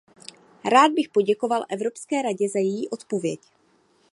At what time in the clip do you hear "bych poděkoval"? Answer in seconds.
0.91-1.63